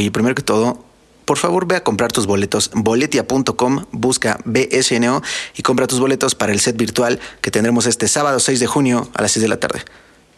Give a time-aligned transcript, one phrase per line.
[0.00, 0.82] Oye, primero que todo,
[1.26, 2.70] por favor ve a comprar tus boletos.
[2.72, 5.20] Boletia.com, busca BSNO
[5.58, 9.10] y compra tus boletos para el set virtual que tendremos este sábado 6 de junio
[9.12, 9.84] a las 6 de la tarde.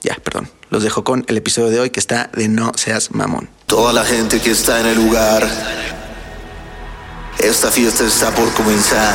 [0.01, 0.51] Ya, perdón.
[0.71, 3.51] Los dejo con el episodio de hoy que está de No seas mamón.
[3.67, 5.49] Toda la gente que está en el lugar.
[7.39, 9.15] Esta fiesta está por comenzar.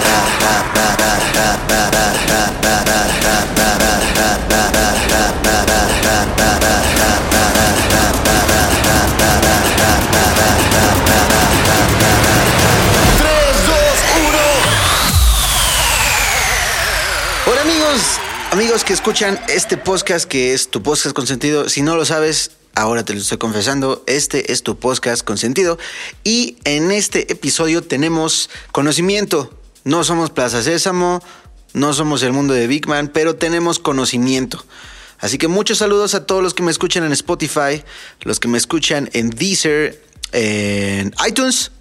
[17.49, 18.01] Hola amigos,
[18.51, 21.69] amigos que escuchan este podcast que es tu podcast consentido.
[21.69, 25.79] Si no lo sabes, ahora te lo estoy confesando, este es tu podcast consentido.
[26.23, 29.53] Y en este episodio tenemos conocimiento.
[29.83, 31.23] No somos Plaza Sésamo,
[31.73, 34.63] no somos el mundo de Big Man, pero tenemos conocimiento.
[35.19, 37.83] Así que muchos saludos a todos los que me escuchan en Spotify,
[38.21, 41.71] los que me escuchan en Deezer, en iTunes,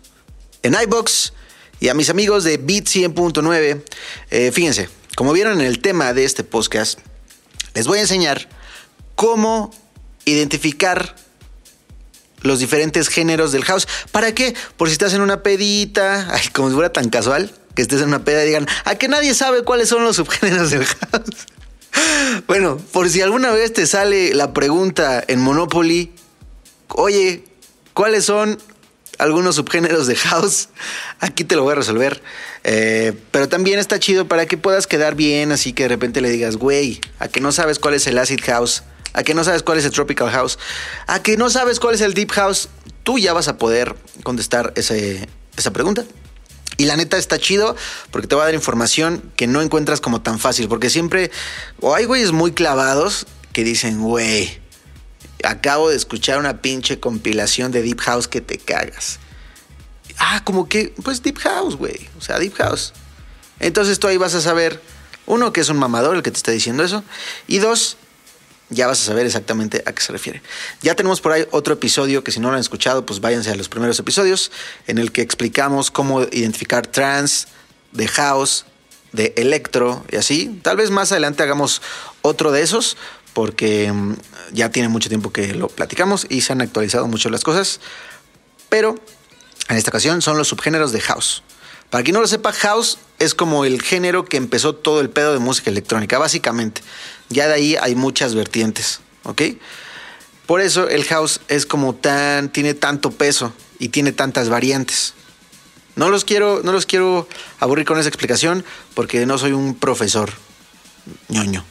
[0.62, 1.32] en iBox
[1.80, 3.82] y a mis amigos de Beat 100.9.
[4.30, 6.98] Eh, fíjense, como vieron en el tema de este podcast,
[7.74, 8.48] les voy a enseñar
[9.15, 9.70] cómo
[10.24, 11.16] identificar
[12.43, 13.88] los diferentes géneros del house.
[14.12, 14.54] ¿Para qué?
[14.76, 18.09] Por si estás en una pedita, ay, como si fuera tan casual, que estés en
[18.09, 21.46] una peda y digan, a que nadie sabe cuáles son los subgéneros del house.
[22.46, 26.13] Bueno, por si alguna vez te sale la pregunta en Monopoly,
[26.88, 27.42] oye,
[27.96, 28.58] ¿cuáles son
[29.18, 30.68] algunos subgéneros de house?
[31.18, 32.22] Aquí te lo voy a resolver.
[32.62, 36.28] Eh, pero también está chido para que puedas quedar bien, así que de repente le
[36.28, 38.82] digas, güey, a que no sabes cuál es el acid house,
[39.14, 40.58] a que no sabes cuál es el tropical house,
[41.06, 42.68] a que no sabes cuál es el deep house,
[43.02, 46.04] tú ya vas a poder contestar esa pregunta.
[46.76, 47.76] Y la neta está chido
[48.10, 50.68] porque te va a dar información que no encuentras como tan fácil.
[50.68, 51.30] Porque siempre,
[51.80, 54.60] o hay güeyes muy clavados que dicen, güey,
[55.46, 59.18] acabo de escuchar una pinche compilación de Deep House que te cagas.
[60.18, 62.08] Ah, como que, pues Deep House, güey.
[62.18, 62.92] O sea, Deep House.
[63.60, 64.80] Entonces tú ahí vas a saber,
[65.26, 67.04] uno, que es un mamador el que te está diciendo eso.
[67.46, 67.96] Y dos,
[68.68, 70.42] ya vas a saber exactamente a qué se refiere.
[70.82, 73.56] Ya tenemos por ahí otro episodio que si no lo han escuchado, pues váyanse a
[73.56, 74.50] los primeros episodios
[74.86, 77.46] en el que explicamos cómo identificar trance,
[77.92, 78.66] de house,
[79.12, 80.60] de electro y así.
[80.62, 81.82] Tal vez más adelante hagamos
[82.22, 82.96] otro de esos
[83.36, 84.14] porque mm,
[84.52, 87.80] ya tiene mucho tiempo que lo platicamos y se han actualizado mucho las cosas.
[88.70, 88.94] Pero
[89.69, 91.42] en esta ocasión son los subgéneros de house.
[91.91, 95.34] Para quien no lo sepa, house es como el género que empezó todo el pedo
[95.34, 96.80] de música electrónica, básicamente.
[97.28, 99.42] Ya de ahí hay muchas vertientes, ¿ok?
[100.47, 105.12] Por eso el house es como tan, tiene tanto peso y tiene tantas variantes.
[105.94, 107.28] No los quiero, no los quiero
[107.60, 108.64] aburrir con esa explicación
[108.94, 110.32] porque no soy un profesor
[111.28, 111.66] ñoño.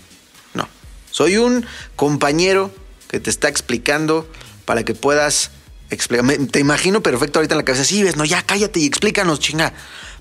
[1.16, 1.66] Soy un
[1.96, 2.76] compañero
[3.08, 4.30] que te está explicando
[4.66, 5.52] para que puedas
[5.90, 6.26] explicar.
[6.52, 7.86] Te imagino perfecto ahorita en la cabeza.
[7.86, 9.72] Sí, ves, no, ya cállate y explícanos, chinga.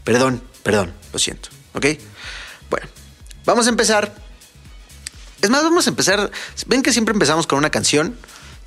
[0.05, 1.49] Perdón, perdón, lo siento.
[1.72, 1.87] ¿Ok?
[2.71, 2.87] Bueno,
[3.44, 4.15] vamos a empezar.
[5.43, 6.31] Es más, vamos a empezar.
[6.69, 8.16] ¿Ven que siempre empezamos con una canción?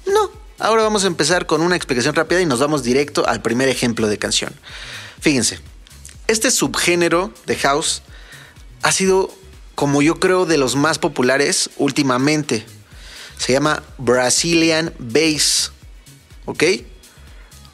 [0.06, 0.30] No.
[0.60, 4.10] Ahora vamos a empezar con una explicación rápida y nos vamos directo al primer ejemplo
[4.10, 4.54] de canción.
[5.22, 5.62] Fíjense,
[6.28, 8.02] este subgénero de house
[8.82, 9.34] ha sido,
[9.78, 12.66] como yo creo, de los más populares últimamente.
[13.38, 15.72] Se llama Brazilian Bass.
[16.46, 16.64] ¿Ok?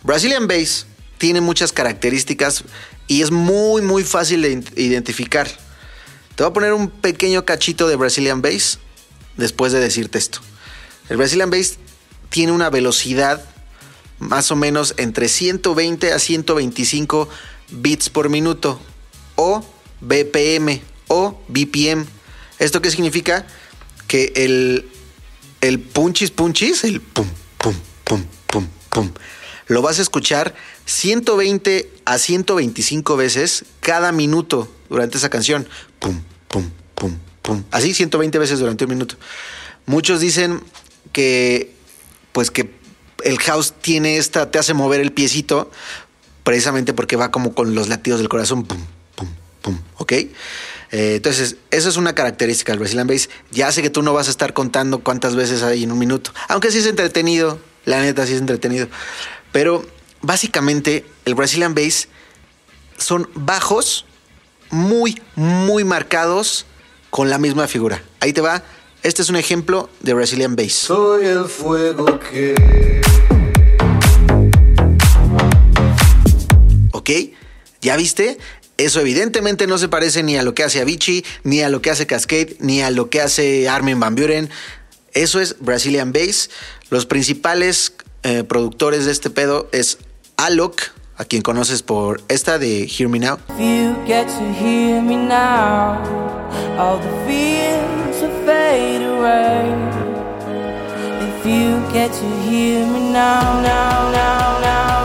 [0.03, 0.85] Brazilian Bass
[1.17, 2.65] tiene muchas características
[3.07, 5.47] y es muy, muy fácil de identificar.
[6.35, 8.79] Te voy a poner un pequeño cachito de Brazilian Bass
[9.37, 10.39] después de decirte esto.
[11.07, 11.77] El Brazilian Bass
[12.29, 13.45] tiene una velocidad
[14.19, 17.29] más o menos entre 120 a 125
[17.71, 18.77] bits por minuto
[19.37, 19.63] o
[20.01, 22.05] BPM o BPM.
[22.59, 23.45] ¿Esto qué significa?
[24.07, 24.89] Que el,
[25.61, 27.27] el punchis punchis, el pum,
[27.57, 29.11] pum, pum, pum, pum,
[29.67, 30.53] lo vas a escuchar
[30.85, 35.67] 120 a 125 veces cada minuto durante esa canción.
[35.99, 37.63] Pum, pum, pum, pum.
[37.71, 39.15] Así 120 veces durante un minuto.
[39.85, 40.61] Muchos dicen
[41.11, 41.73] que,
[42.31, 42.71] pues que
[43.23, 45.71] el house tiene esta, te hace mover el piecito,
[46.43, 48.63] precisamente porque va como con los latidos del corazón.
[48.63, 48.79] Pum,
[49.15, 49.27] pum,
[49.61, 49.79] pum.
[49.97, 50.13] ¿Ok?
[50.93, 53.27] Eh, entonces, eso es una característica del Brazilian Bass.
[53.49, 56.31] Ya sé que tú no vas a estar contando cuántas veces hay en un minuto,
[56.47, 58.87] aunque sí es entretenido, la neta sí es entretenido.
[59.51, 59.83] Pero
[60.21, 62.09] básicamente el Brazilian Bass
[62.99, 64.05] son bajos
[64.69, 66.67] muy, muy marcados
[67.09, 68.03] con la misma figura.
[68.19, 68.61] Ahí te va.
[69.01, 70.73] Este es un ejemplo de Brazilian Bass.
[70.73, 73.01] Soy el fuego que.
[76.91, 77.09] ¿Ok?
[77.81, 78.37] ¿Ya viste?
[78.77, 81.91] Eso evidentemente no se parece ni a lo que hace Avicii, ni a lo que
[81.91, 84.49] hace Cascade, ni a lo que hace Armin Van Buren.
[85.13, 86.49] Eso es Brazilian Bass.
[86.89, 87.93] Los principales
[88.23, 89.99] eh, productores de este pedo es
[90.37, 90.81] Alok,
[91.17, 93.37] a quien conoces por esta de Hear Me Now.
[101.43, 105.02] If you get to hear me now, now, now, now,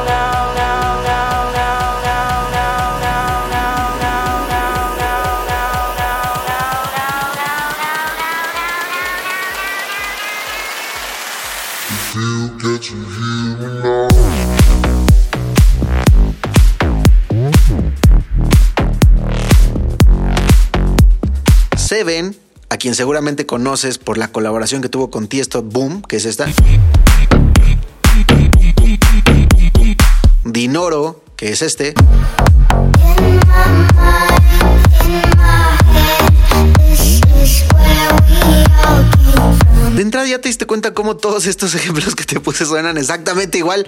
[22.88, 26.46] quien seguramente conoces por la colaboración que tuvo con Tiesto Boom, que es esta.
[30.42, 31.92] Dinoro, que es este.
[39.94, 43.58] De entrada ya te diste cuenta cómo todos estos ejemplos que te puse suenan exactamente
[43.58, 43.86] igual.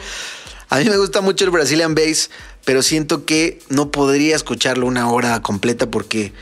[0.69, 2.31] A mí me gusta mucho el Brazilian Bass,
[2.65, 6.33] pero siento que no podría escucharlo una hora completa porque,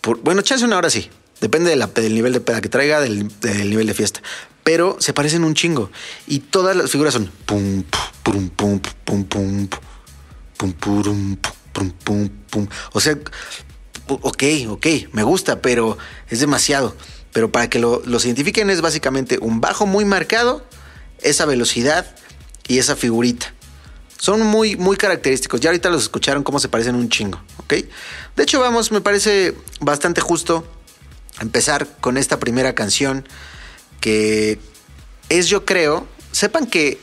[0.00, 1.10] por- bueno, chance una hora sí.
[1.42, 3.28] Depende del nivel de peda que traiga, del,
[3.68, 4.22] nivel de fiesta.
[4.62, 5.90] Pero se parecen un chingo.
[6.28, 7.82] Y todas las figuras son pum,
[8.22, 9.68] pum, pum, pum, pum,
[10.56, 11.36] pum, pum,
[11.72, 12.68] pum, pum, pum.
[12.92, 13.18] O sea,
[14.06, 15.98] ok, ok, me gusta, pero
[16.28, 16.96] es demasiado.
[17.32, 20.64] Pero para que lo, los identifiquen es básicamente un bajo muy marcado,
[21.22, 22.14] esa velocidad
[22.68, 23.52] y esa figurita.
[24.16, 25.60] Son muy, muy característicos.
[25.60, 27.74] Ya ahorita los escucharon cómo se parecen un chingo, ¿ok?
[28.36, 30.64] De hecho, vamos, me parece bastante justo
[31.40, 33.26] empezar con esta primera canción
[34.00, 34.58] que
[35.28, 36.98] es, yo creo, sepan que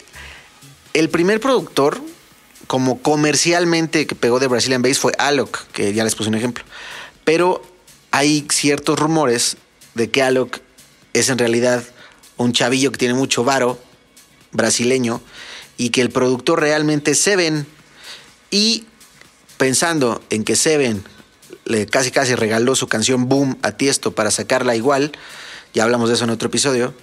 [0.93, 2.01] el primer productor
[2.67, 6.63] como comercialmente que pegó de Brazilian Bass fue Alok, que ya les puse un ejemplo.
[7.23, 7.63] Pero
[8.11, 9.57] hay ciertos rumores
[9.95, 10.59] de que Alok
[11.13, 11.83] es en realidad
[12.37, 13.79] un chavillo que tiene mucho varo
[14.51, 15.21] brasileño
[15.77, 17.65] y que el productor realmente es Seven.
[18.51, 18.85] Y
[19.57, 21.03] pensando en que Seven
[21.69, 25.11] le casi casi regaló su canción Boom a Tiesto para sacarla igual,
[25.73, 26.93] ya hablamos de eso en otro episodio,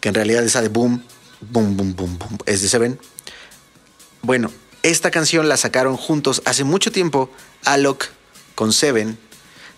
[0.00, 1.02] que en realidad esa de Boom,
[1.40, 2.98] Boom, Boom, Boom, Boom, es de Seven.
[4.22, 4.50] Bueno,
[4.82, 7.30] esta canción la sacaron juntos hace mucho tiempo,
[7.64, 8.06] Alok
[8.56, 9.16] con Seven.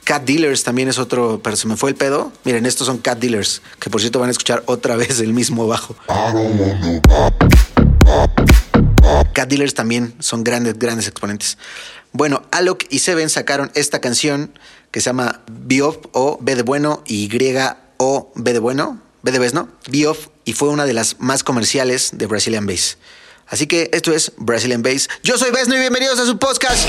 [0.05, 2.33] Cat Dealers también es otro, pero se me fue el pedo.
[2.45, 5.69] Miren, estos son Cat Dealers, que por cierto van a escuchar otra vez el mismo
[5.69, 5.95] bajo.
[9.33, 11.59] Cat Dealers también son grandes, grandes exponentes.
[12.13, 14.59] Bueno, Alok y Seven sacaron esta canción
[14.91, 17.29] que se llama Biof o B de bueno y
[17.97, 19.69] o B de bueno, B de Bes, ¿no?
[19.89, 22.99] Biof y fue una de las más comerciales de Brazilian Bass.
[23.47, 25.09] Así que esto es Brazilian Bass.
[25.23, 26.89] Yo soy Besno y bienvenidos a su podcast.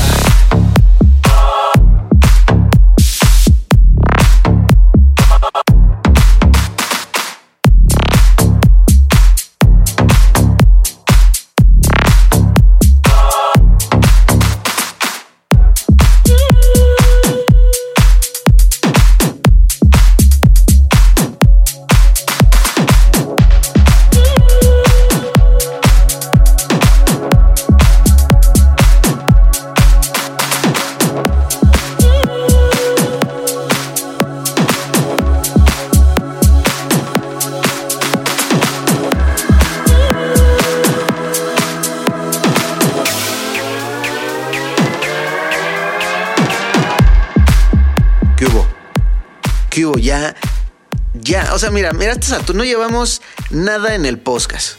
[51.71, 54.75] Mira, mira, a estas alturas no llevamos nada en el podcast.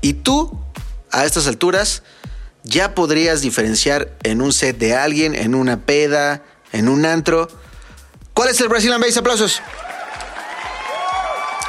[0.00, 0.58] Y tú,
[1.10, 2.02] a estas alturas,
[2.62, 6.42] ya podrías diferenciar en un set de alguien, en una peda,
[6.72, 7.48] en un antro.
[8.32, 9.16] ¿Cuál es el Brazilian Bass?
[9.16, 9.60] Aplausos.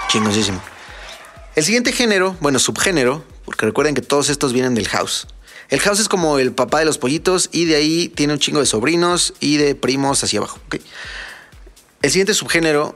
[0.09, 0.61] Chingosísimo.
[1.55, 5.27] El siguiente género, bueno, subgénero, porque recuerden que todos estos vienen del house.
[5.69, 8.59] El house es como el papá de los pollitos y de ahí tiene un chingo
[8.59, 10.59] de sobrinos y de primos hacia abajo.
[10.67, 10.75] ¿ok?
[12.01, 12.95] El siguiente subgénero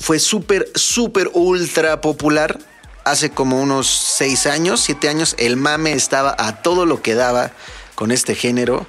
[0.00, 2.58] fue súper, súper ultra popular.
[3.04, 7.52] Hace como unos 6 años, 7 años, el mame estaba a todo lo que daba
[7.94, 8.86] con este género.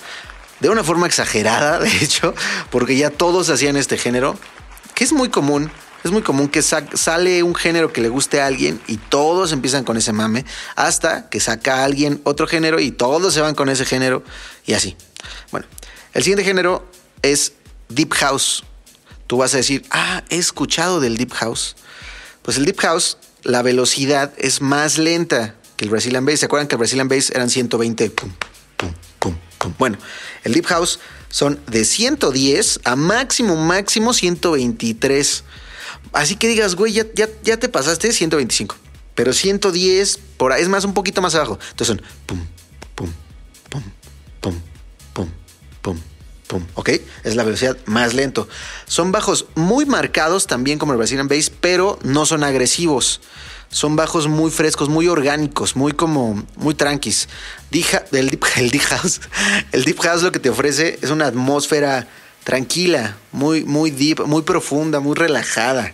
[0.61, 2.33] De una forma exagerada, de hecho,
[2.69, 4.37] porque ya todos hacían este género,
[4.93, 5.69] que es muy común.
[6.05, 9.51] Es muy común que sa- sale un género que le guste a alguien y todos
[9.51, 10.45] empiezan con ese mame,
[10.75, 14.23] hasta que saca a alguien otro género y todos se van con ese género
[14.67, 14.95] y así.
[15.51, 15.65] Bueno,
[16.13, 16.87] el siguiente género
[17.23, 17.53] es
[17.89, 18.63] Deep House.
[19.27, 21.75] Tú vas a decir, ah, he escuchado del Deep House.
[22.41, 26.41] Pues el Deep House, la velocidad es más lenta que el Brazilian Bass.
[26.41, 28.09] ¿Se acuerdan que el Brazilian Bass eran 120?
[28.11, 28.31] Pum,
[28.77, 29.73] pum, pum, pum.
[29.79, 29.97] Bueno,
[30.43, 35.43] el Deep House son de 110 a máximo, máximo 123.
[36.13, 38.75] Así que digas, güey, ya, ya, ya te pasaste 125.
[39.15, 41.57] Pero 110, por ahí, es más, un poquito más abajo.
[41.71, 42.45] Entonces son pum,
[42.95, 43.11] pum,
[43.69, 43.83] pum,
[46.47, 46.65] pum.
[46.75, 46.89] ¿Ok?
[47.23, 48.47] Es la velocidad más lento.
[48.87, 53.21] Son bajos muy marcados también como el Brazilian Bass, pero no son agresivos.
[53.69, 57.27] Son bajos muy frescos, muy orgánicos, muy como, muy tranquis.
[58.11, 59.21] El, deep, Deep House,
[59.71, 62.07] el Deep House lo que te ofrece es una atmósfera
[62.43, 65.93] tranquila, muy, muy deep, muy profunda, muy relajada.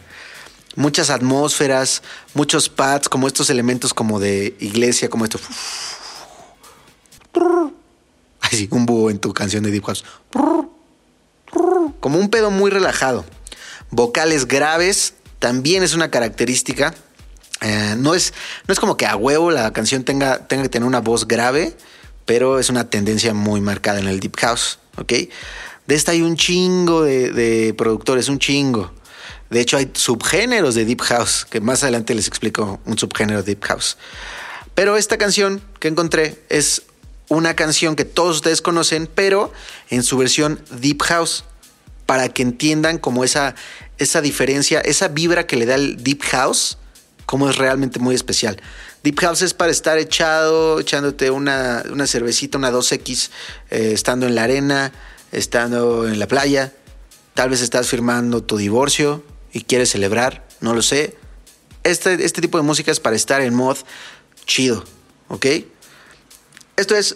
[0.75, 2.03] Muchas atmósferas,
[2.33, 5.39] muchos pads, como estos elementos como de iglesia, como esto.
[8.71, 10.03] Un búho en tu canción de Deep House.
[11.99, 13.25] Como un pedo muy relajado.
[13.89, 16.93] Vocales graves también es una característica.
[17.61, 18.33] Eh, no, es,
[18.67, 21.75] no es como que a huevo la canción tenga, tenga que tener una voz grave,
[22.25, 24.79] pero es una tendencia muy marcada en el Deep House.
[24.97, 25.13] ¿Ok?
[25.87, 28.91] De esta hay un chingo de, de productores, un chingo.
[29.49, 33.53] De hecho, hay subgéneros de Deep House, que más adelante les explico un subgénero de
[33.53, 33.97] Deep House.
[34.75, 36.83] Pero esta canción que encontré es
[37.31, 39.53] una canción que todos ustedes conocen, pero
[39.89, 41.45] en su versión Deep House,
[42.05, 43.55] para que entiendan como esa,
[43.97, 46.77] esa diferencia, esa vibra que le da el Deep House,
[47.25, 48.61] como es realmente muy especial.
[49.03, 53.29] Deep House es para estar echado, echándote una, una cervecita, una 2X,
[53.69, 54.91] eh, estando en la arena,
[55.31, 56.73] estando en la playa.
[57.33, 59.23] Tal vez estás firmando tu divorcio
[59.53, 61.15] y quieres celebrar, no lo sé.
[61.83, 63.77] Este, este tipo de música es para estar en mod
[64.45, 64.83] chido,
[65.29, 65.45] ¿ok?
[66.75, 67.15] Esto es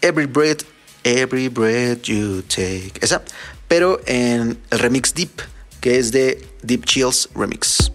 [0.00, 0.62] Every Breath,
[1.04, 2.92] Every Breath You Take.
[3.00, 3.22] Esa,
[3.68, 5.42] pero en el remix Deep,
[5.80, 7.90] que es de Deep Chills Remix.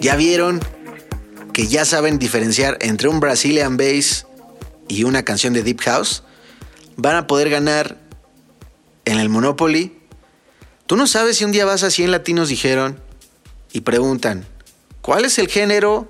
[0.00, 0.60] ¿Ya vieron
[1.52, 4.26] que ya saben diferenciar entre un Brazilian Bass
[4.86, 6.22] y una canción de Deep House?
[6.96, 7.98] Van a poder ganar
[9.04, 9.98] en el Monopoly.
[10.86, 13.00] Tú no sabes si un día vas a 100 latinos dijeron
[13.72, 14.46] y preguntan,
[15.02, 16.08] ¿cuál es el género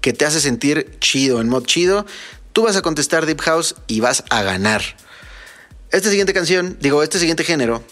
[0.00, 2.06] que te hace sentir chido, en mod chido?
[2.54, 4.82] Tú vas a contestar Deep House y vas a ganar.
[5.90, 7.84] Esta siguiente canción, digo, este siguiente género,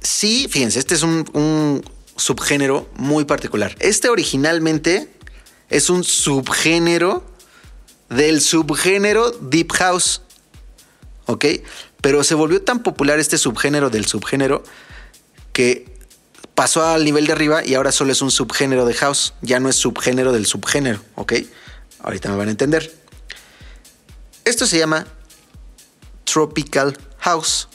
[0.00, 1.84] sí, fíjense, este es un, un
[2.16, 3.76] subgénero muy particular.
[3.80, 5.08] Este originalmente
[5.70, 7.24] es un subgénero
[8.08, 10.22] del subgénero Deep House.
[11.26, 11.46] ¿Ok?
[12.00, 14.62] Pero se volvió tan popular este subgénero del subgénero
[15.52, 15.94] que
[16.54, 19.34] pasó al nivel de arriba y ahora solo es un subgénero de house.
[19.40, 21.00] Ya no es subgénero del subgénero.
[21.14, 21.34] ¿Ok?
[22.00, 22.94] Ahorita me van a entender.
[24.44, 25.06] Esto se llama
[26.24, 27.68] Tropical House.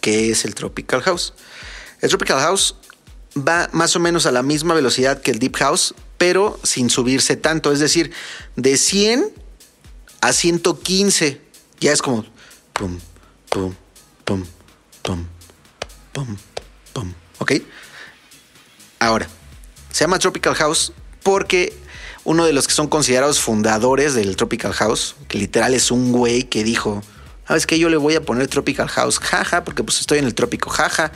[0.00, 1.34] ¿Qué es el Tropical House?
[2.00, 2.76] El Tropical House
[3.46, 7.36] va más o menos a la misma velocidad que el Deep House, pero sin subirse
[7.36, 7.72] tanto.
[7.72, 8.12] Es decir,
[8.56, 9.32] de 100
[10.20, 11.40] a 115.
[11.80, 12.24] Ya es como
[12.72, 12.98] pum,
[13.48, 13.74] pum,
[14.24, 14.44] pum,
[15.02, 15.26] pum,
[16.12, 16.36] pum,
[16.92, 17.14] pum.
[17.38, 17.52] ¿Ok?
[18.98, 19.28] Ahora,
[19.90, 21.72] se llama Tropical House porque
[22.24, 26.42] uno de los que son considerados fundadores del Tropical House, que literal es un güey
[26.44, 27.02] que dijo,
[27.48, 27.78] ¿sabes qué?
[27.78, 31.12] Yo le voy a poner Tropical House, jaja, porque pues estoy en el trópico, jaja.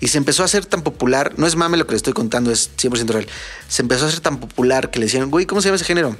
[0.00, 2.50] Y se empezó a hacer tan popular, no es mame lo que le estoy contando,
[2.50, 3.28] es 100% real.
[3.68, 6.16] Se empezó a hacer tan popular que le decían, güey, ¿cómo se llama ese género?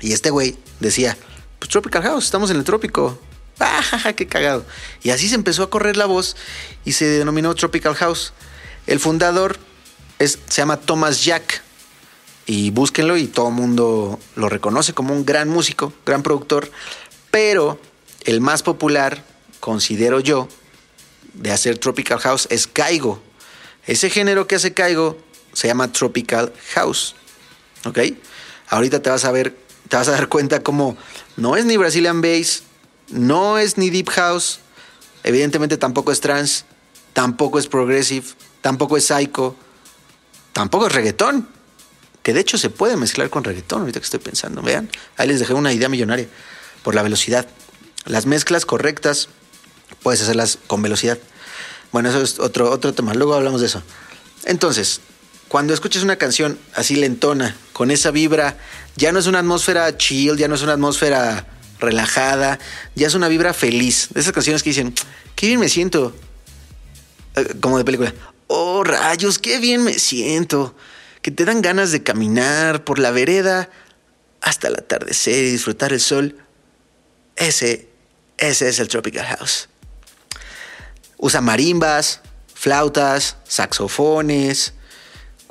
[0.00, 1.16] Y este güey decía,
[1.58, 3.20] pues Tropical House, estamos en el trópico.
[3.60, 4.64] Ah, jaja, qué cagado.
[5.04, 6.36] Y así se empezó a correr la voz
[6.84, 8.32] y se denominó Tropical House.
[8.88, 9.56] El fundador
[10.18, 11.62] es, se llama Thomas Jack.
[12.46, 16.72] y búsquenlo y todo el mundo lo reconoce como un gran músico, gran productor,
[17.30, 17.78] pero
[18.24, 19.24] el más popular,
[19.60, 20.48] considero yo,
[21.34, 23.22] de hacer Tropical House es Kaigo.
[23.86, 25.18] Ese género que hace Kaigo
[25.52, 27.14] se llama Tropical House.
[27.84, 27.98] ¿Ok?
[28.68, 29.56] Ahorita te vas a ver,
[29.88, 30.96] te vas a dar cuenta como
[31.36, 32.62] no es ni Brazilian Bass,
[33.08, 34.60] no es ni Deep House,
[35.24, 36.64] evidentemente tampoco es trance,
[37.12, 38.26] tampoco es progressive,
[38.60, 39.56] tampoco es psycho,
[40.52, 41.48] tampoco es reggaetón.
[42.22, 44.62] Que de hecho se puede mezclar con reggaetón, ahorita que estoy pensando.
[44.62, 46.28] Vean, ahí les dejé una idea millonaria
[46.84, 47.48] por la velocidad.
[48.06, 49.28] Las mezclas correctas
[50.02, 51.18] puedes hacerlas con velocidad.
[51.92, 53.82] Bueno, eso es otro, otro tema, luego hablamos de eso.
[54.44, 55.00] Entonces,
[55.48, 58.56] cuando escuchas una canción así lentona, con esa vibra,
[58.96, 61.46] ya no es una atmósfera chill, ya no es una atmósfera
[61.78, 62.58] relajada,
[62.94, 64.08] ya es una vibra feliz.
[64.14, 64.94] De esas canciones que dicen,
[65.36, 66.16] qué bien me siento.
[67.36, 68.14] Eh, Como de película.
[68.46, 70.74] Oh, rayos, qué bien me siento.
[71.20, 73.68] Que te dan ganas de caminar por la vereda
[74.40, 76.36] hasta el atardecer y disfrutar el sol.
[77.36, 77.88] Ese,
[78.42, 79.68] ese es el Tropical House.
[81.16, 82.20] Usa marimbas,
[82.52, 84.74] flautas, saxofones,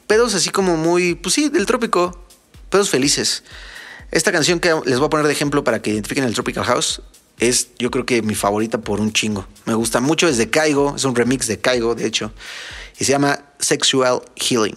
[0.08, 2.26] pedos así como muy, pues sí, del trópico,
[2.70, 3.44] pedos felices.
[4.12, 7.02] Esta canción que les voy a poner de ejemplo para que identifiquen el Tropical House
[7.40, 9.48] es yo creo que mi favorita por un chingo.
[9.66, 12.34] Me gusta mucho, es de Caigo, es un remix de Caigo de hecho,
[13.00, 14.76] y se llama Sexual Healing.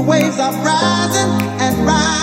[0.00, 2.19] The waves are rising and rising.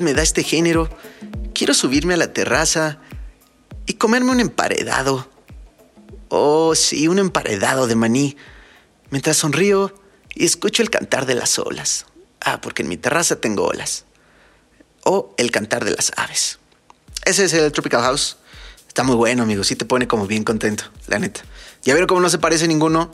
[0.00, 0.88] Me da este género.
[1.54, 2.98] Quiero subirme a la terraza
[3.86, 5.28] y comerme un emparedado.
[6.28, 8.36] Oh, sí, un emparedado de maní.
[9.10, 9.94] Mientras sonrío
[10.34, 12.06] y escucho el cantar de las olas.
[12.40, 14.04] Ah, porque en mi terraza tengo olas.
[15.04, 16.58] O el cantar de las aves.
[17.24, 18.36] Ese es el Tropical House.
[18.86, 19.64] Está muy bueno, amigo.
[19.64, 21.42] Sí te pone como bien contento, la neta.
[21.82, 23.10] Ya vieron cómo no se parece ninguno.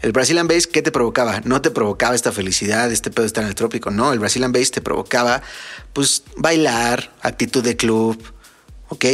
[0.00, 1.40] El Brazilian Bass, ¿qué te provocaba?
[1.44, 4.12] No te provocaba esta felicidad, este pedo de estar en el trópico, no.
[4.12, 5.42] El Brazilian Bass te provocaba,
[5.92, 8.22] pues, bailar, actitud de club,
[8.88, 9.04] ¿ok?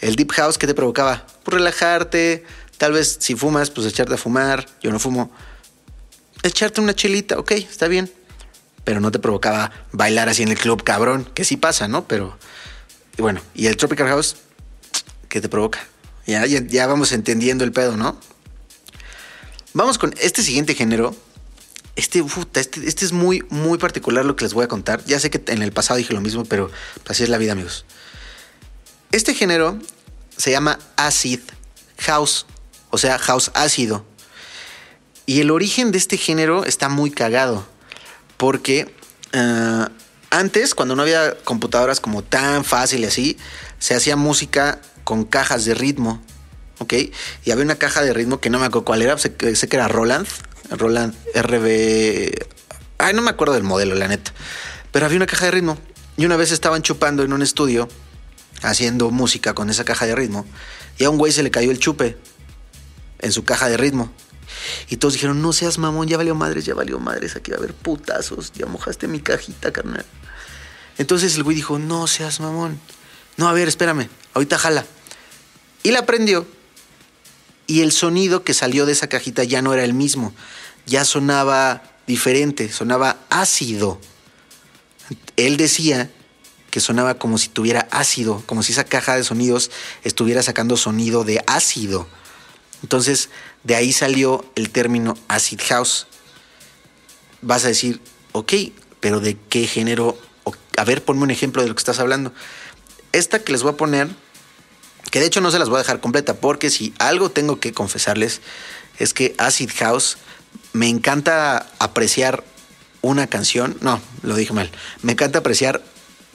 [0.00, 1.26] El Deep House, ¿qué te provocaba?
[1.44, 2.44] Pues relajarte,
[2.78, 4.66] tal vez si fumas, pues echarte a fumar.
[4.82, 5.30] Yo no fumo.
[6.42, 8.10] Echarte una chelita, ok, está bien.
[8.84, 12.08] Pero no te provocaba bailar así en el club, cabrón, que sí pasa, ¿no?
[12.08, 12.38] Pero,
[13.18, 14.36] y bueno, y el Tropical House,
[15.28, 15.80] ¿qué te provoca?
[16.26, 18.18] Ya, ya, ya vamos entendiendo el pedo, ¿no?
[19.72, 21.14] Vamos con este siguiente género.
[21.94, 25.04] Este, este, este es muy, muy particular lo que les voy a contar.
[25.04, 26.70] Ya sé que en el pasado dije lo mismo, pero
[27.06, 27.84] así es la vida, amigos.
[29.12, 29.78] Este género
[30.36, 31.40] se llama Acid
[31.98, 32.46] House,
[32.90, 34.04] o sea, house ácido.
[35.26, 37.64] Y el origen de este género está muy cagado,
[38.36, 38.92] porque
[39.32, 39.86] eh,
[40.30, 43.36] antes, cuando no había computadoras como tan fácil y así,
[43.78, 46.20] se hacía música con cajas de ritmo.
[46.80, 46.92] ¿Ok?
[47.44, 49.86] Y había una caja de ritmo que no me acuerdo cuál era, sé, que- era
[49.88, 50.26] Roland,
[50.70, 52.32] Roland RB...
[52.98, 54.32] Ay, no me acuerdo del modelo, la neta.
[54.90, 55.78] Pero había una caja de ritmo.
[56.16, 57.88] Y una vez estaban chupando en un estudio,
[58.62, 60.44] haciendo música con esa caja de ritmo,
[60.98, 62.18] y a un güey se le cayó el chupe
[63.20, 64.12] en su caja de ritmo.
[64.90, 67.60] Y todos dijeron, no seas mamón, ya valió madres, ya valió madres, aquí va a
[67.60, 70.04] haber putazos, ya mojaste mi cajita, carnal.
[70.98, 72.78] Entonces el güey dijo, no seas mamón.
[73.38, 74.84] No, a ver, espérame, ahorita jala.
[75.82, 76.46] Y la prendió.
[77.70, 80.34] Y el sonido que salió de esa cajita ya no era el mismo.
[80.86, 84.00] Ya sonaba diferente, sonaba ácido.
[85.36, 86.10] Él decía
[86.72, 89.70] que sonaba como si tuviera ácido, como si esa caja de sonidos
[90.02, 92.08] estuviera sacando sonido de ácido.
[92.82, 93.30] Entonces,
[93.62, 96.08] de ahí salió el término acid house.
[97.40, 98.00] Vas a decir,
[98.32, 98.52] ok,
[98.98, 100.18] pero ¿de qué género?
[100.76, 102.32] A ver, ponme un ejemplo de lo que estás hablando.
[103.12, 104.08] Esta que les voy a poner,
[105.10, 107.72] que de hecho no se las voy a dejar completa, porque si algo tengo que
[107.72, 108.40] confesarles,
[108.98, 110.18] es que acid house
[110.72, 112.44] me encanta apreciar
[113.02, 113.76] una canción.
[113.80, 114.70] No, lo dije mal.
[115.02, 115.82] Me encanta apreciar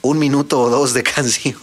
[0.01, 1.55] un minuto o dos de canción.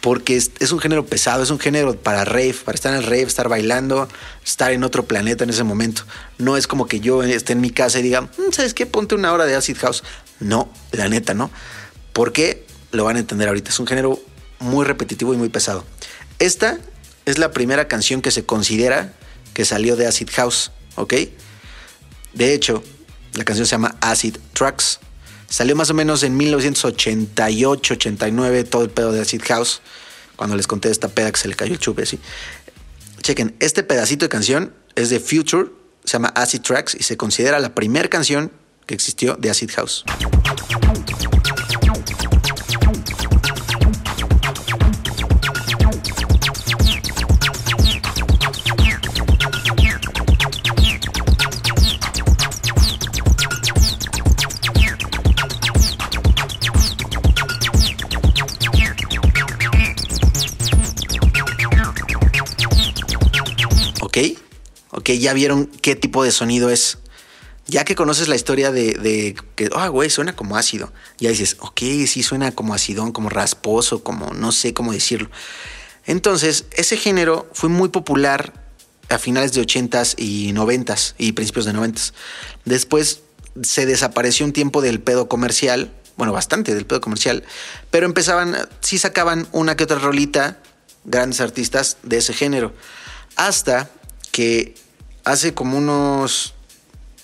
[0.00, 3.04] Porque es, es un género pesado, es un género para rave, para estar en el
[3.04, 4.06] rave, estar bailando,
[4.44, 6.02] estar en otro planeta en ese momento.
[6.36, 8.84] No es como que yo esté en mi casa y diga, "Mm, ¿sabes qué?
[8.84, 10.04] Ponte una hora de acid house.
[10.40, 11.50] No, la neta, ¿no?
[12.12, 12.66] ¿Por qué?
[12.90, 13.70] Lo van a entender ahorita.
[13.70, 14.20] Es un género
[14.58, 15.86] muy repetitivo y muy pesado.
[16.44, 16.78] Esta
[17.24, 19.14] es la primera canción que se considera
[19.54, 21.14] que salió de acid house, ¿ok?
[22.34, 22.84] De hecho,
[23.32, 25.00] la canción se llama Acid Tracks.
[25.48, 29.80] Salió más o menos en 1988, 89, todo el pedo de Acid House,
[30.36, 32.20] cuando les conté esta peda que se le cayó el chupe así.
[33.22, 35.70] Chequen, este pedacito de canción es de Future,
[36.04, 38.52] se llama Acid Tracks y se considera la primera canción
[38.84, 40.04] que existió de Acid House.
[64.14, 64.38] ¿Ok?
[64.90, 66.98] Ok, ya vieron qué tipo de sonido es.
[67.66, 70.92] Ya que conoces la historia de, que, ah, güey, suena como ácido.
[71.18, 75.30] Ya dices, ok, sí suena como acidón, como rasposo, como no sé cómo decirlo.
[76.06, 78.52] Entonces, ese género fue muy popular
[79.08, 82.12] a finales de 80s y 90s y principios de 90s.
[82.64, 83.22] Después
[83.62, 87.42] se desapareció un tiempo del pedo comercial, bueno, bastante del pedo comercial,
[87.90, 90.58] pero empezaban, sí sacaban una que otra rolita,
[91.04, 92.72] grandes artistas de ese género.
[93.36, 93.90] Hasta
[94.34, 94.74] que
[95.22, 96.54] hace como unos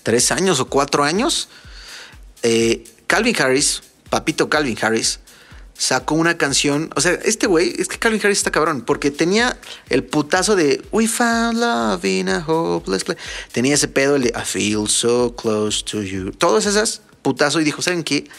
[0.01, 1.49] tres años o cuatro años,
[2.41, 5.19] eh, Calvin Harris, papito Calvin Harris,
[5.77, 6.89] sacó una canción.
[6.95, 10.81] O sea, este güey, es que Calvin Harris está cabrón, porque tenía el putazo de
[10.93, 13.19] We found love in a hopeless place.
[13.51, 16.31] Tenía ese pedo, el de I feel so close to you.
[16.31, 18.29] Todas esas putazo y dijo, ¿saben qué?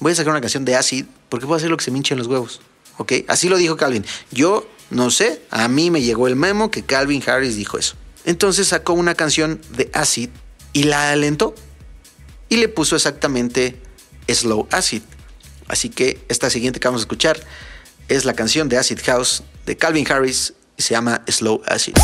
[0.00, 2.14] Voy a sacar una canción de acid porque a hacer lo que se me hinche
[2.14, 2.62] en los huevos.
[2.96, 3.12] ¿Ok?
[3.28, 4.06] Así lo dijo Calvin.
[4.30, 7.96] Yo no sé, a mí me llegó el memo que Calvin Harris dijo eso.
[8.24, 10.30] Entonces sacó una canción de acid
[10.72, 11.54] y la alentó
[12.48, 13.80] y le puso exactamente
[14.28, 15.02] slow acid.
[15.68, 17.38] Así que esta siguiente que vamos a escuchar
[18.08, 21.94] es la canción de Acid House de Calvin Harris y se llama Slow Acid.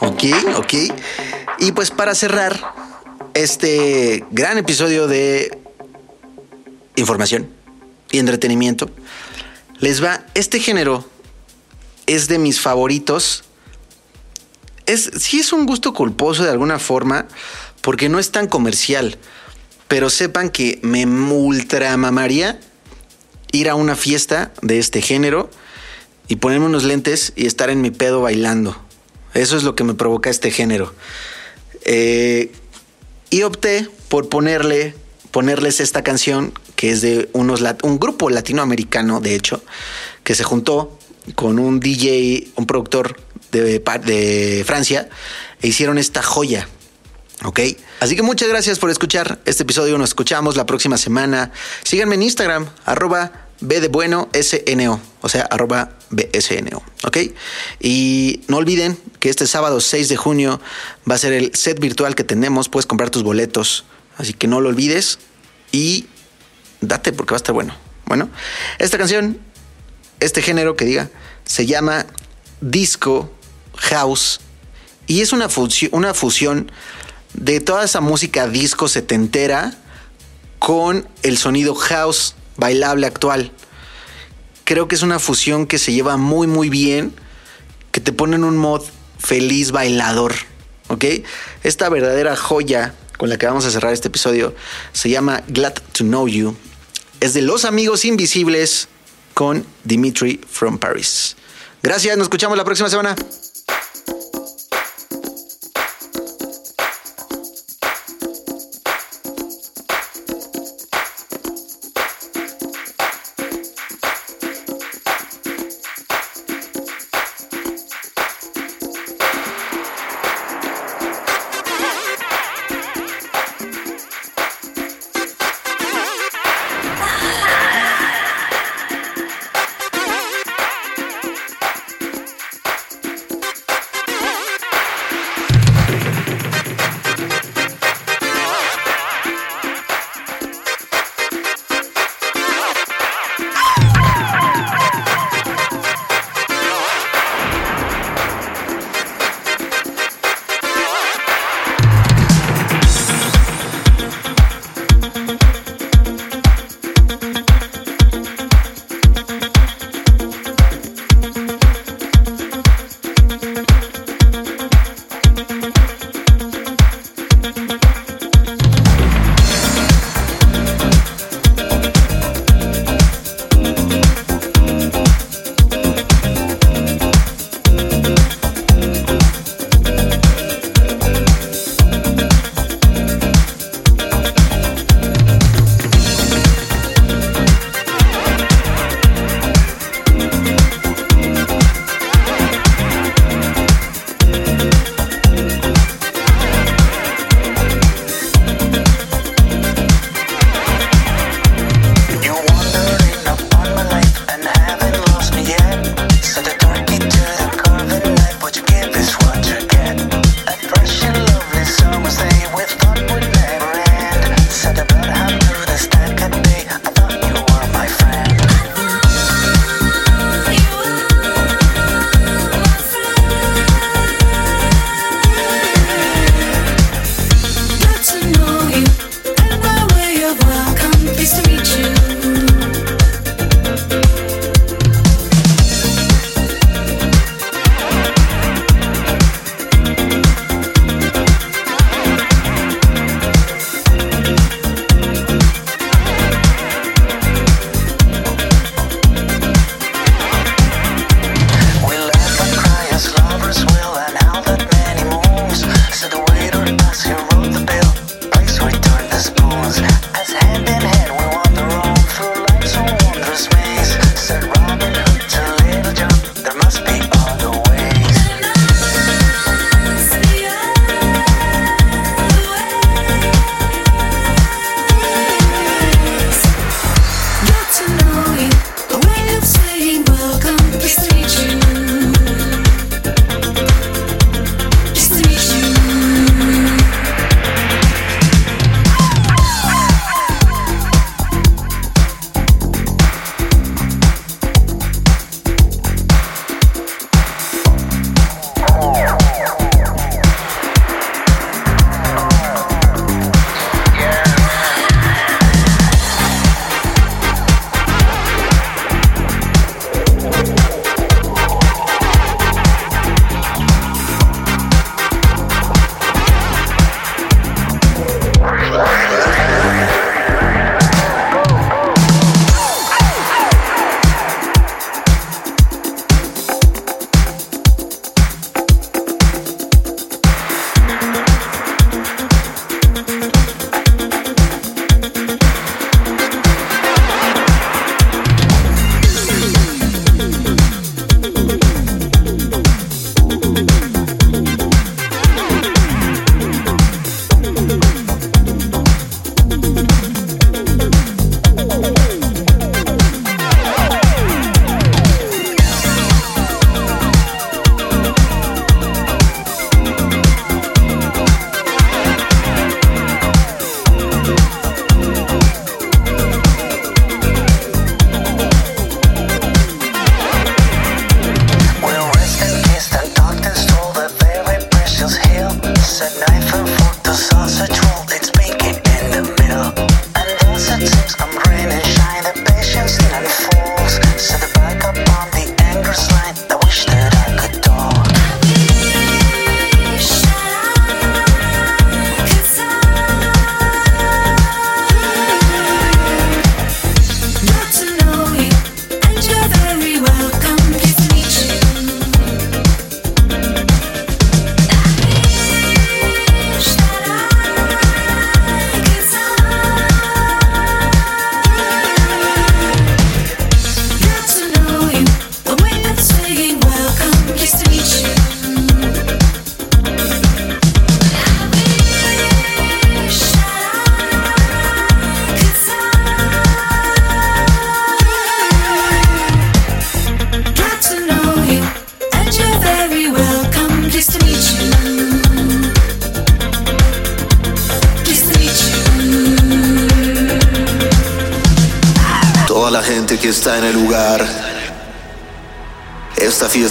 [0.00, 0.24] Ok,
[0.56, 0.74] ok.
[1.58, 2.58] Y pues para cerrar
[3.34, 5.67] este gran episodio de
[6.98, 7.48] información
[8.10, 8.90] y entretenimiento,
[9.78, 11.04] les va este género
[12.06, 13.44] es de mis favoritos.
[14.86, 17.28] Es sí es un gusto culposo de alguna forma
[17.82, 19.18] porque no es tan comercial,
[19.86, 22.60] pero sepan que me ultramamaría
[23.52, 25.50] ir a una fiesta de este género
[26.28, 28.76] y ponerme unos lentes y estar en mi pedo bailando.
[29.34, 30.94] Eso es lo que me provoca este género.
[31.84, 32.52] Eh,
[33.30, 34.94] y opté por ponerle,
[35.30, 39.64] ponerles esta canción que es de unos un grupo latinoamericano, de hecho,
[40.22, 40.96] que se juntó
[41.34, 43.20] con un DJ, un productor
[43.50, 45.08] de, de Francia,
[45.60, 46.68] e hicieron esta joya.
[47.44, 47.58] ¿Ok?
[47.98, 49.98] Así que muchas gracias por escuchar este episodio.
[49.98, 51.50] Nos escuchamos la próxima semana.
[51.82, 54.28] Síganme en Instagram, arroba B de bueno
[55.20, 57.16] o sea, arroba BSNO, ¿ok?
[57.80, 60.60] Y no olviden que este sábado 6 de junio
[61.10, 63.84] va a ser el set virtual que tenemos, puedes comprar tus boletos,
[64.16, 65.18] así que no lo olvides
[65.72, 66.06] y
[66.80, 67.74] date porque va a estar bueno.
[68.06, 68.30] Bueno,
[68.78, 69.38] esta canción,
[70.20, 71.10] este género que diga,
[71.44, 72.06] se llama
[72.60, 73.30] disco
[73.76, 74.40] house
[75.06, 76.70] y es una, fusión, una fusión
[77.34, 79.74] de toda esa música disco setentera
[80.58, 83.52] con el sonido house bailable actual.
[84.64, 87.14] Creo que es una fusión que se lleva muy muy bien,
[87.92, 88.84] que te pone en un mod
[89.18, 90.34] feliz bailador,
[90.88, 91.04] ¿ok?
[91.62, 94.54] Esta verdadera joya con la que vamos a cerrar este episodio
[94.92, 96.56] se llama Glad to Know You.
[97.20, 98.88] Es de Los Amigos Invisibles
[99.34, 101.36] con Dimitri from Paris.
[101.82, 103.16] Gracias, nos escuchamos la próxima semana.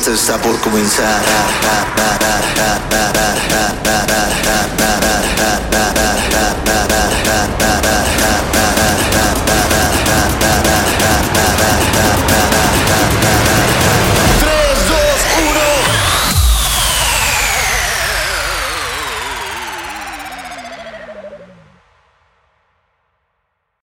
[0.07, 1.86] Está por comenzar.